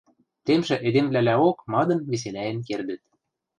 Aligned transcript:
Темшӹ 0.45 0.75
эдемвлӓлӓок 0.87 1.57
мадын-веселӓен 1.71 2.57
кердӹт. 2.67 3.01